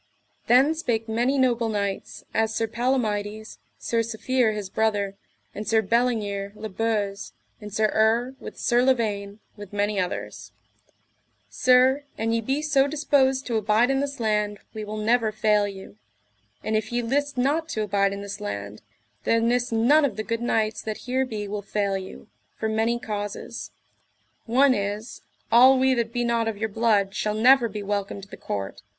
Then 0.47 0.73
spake 0.73 1.07
many 1.07 1.37
noble 1.37 1.69
knights, 1.69 2.23
as 2.33 2.55
Sir 2.55 2.65
Palomides, 2.65 3.59
Sir 3.77 3.99
Safere 4.01 4.51
his 4.55 4.67
brother, 4.67 5.13
and 5.53 5.67
Sir 5.67 5.83
Bellingere 5.83 6.53
le 6.55 6.69
Beuse, 6.69 7.33
and 7.61 7.71
Sir 7.71 7.87
Urre, 7.95 8.33
with 8.41 8.57
Sir 8.57 8.81
Lavaine, 8.81 9.41
with 9.55 9.71
many 9.71 9.99
others: 9.99 10.53
Sir, 11.51 12.03
an 12.17 12.33
ye 12.33 12.41
be 12.41 12.63
so 12.63 12.87
disposed 12.87 13.45
to 13.45 13.57
abide 13.57 13.91
in 13.91 13.99
this 13.99 14.19
land 14.19 14.57
we 14.73 14.83
will 14.83 14.97
never 14.97 15.31
fail 15.31 15.67
you; 15.67 15.97
and 16.63 16.75
if 16.75 16.91
ye 16.91 17.03
list 17.03 17.37
not 17.37 17.69
to 17.69 17.83
abide 17.83 18.11
in 18.11 18.23
this 18.23 18.41
land 18.41 18.81
there 19.23 19.39
nis 19.39 19.71
none 19.71 20.03
of 20.03 20.15
the 20.17 20.23
good 20.23 20.41
knights 20.41 20.81
that 20.81 20.97
here 21.05 21.27
be 21.27 21.47
will 21.47 21.61
fail 21.61 21.95
you, 21.95 22.27
for 22.57 22.67
many 22.67 22.97
causes. 22.97 23.69
One 24.47 24.73
is, 24.73 25.21
all 25.51 25.77
we 25.77 25.93
that 25.93 26.11
be 26.11 26.23
not 26.23 26.47
of 26.47 26.57
your 26.57 26.69
blood 26.69 27.13
shall 27.13 27.35
never 27.35 27.69
be 27.69 27.83
welcome 27.83 28.19
to 28.19 28.27
the 28.27 28.35
court. 28.35 28.81